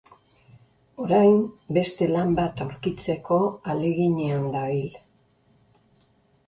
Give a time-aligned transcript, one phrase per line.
[1.03, 1.35] Orain
[1.77, 5.01] beste lan bat aurkitzeko ahaleginean dabil.